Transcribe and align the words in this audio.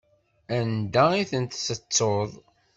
Anda 0.57 1.05
i 1.21 1.23
tent-tettuḍ? 1.29 2.31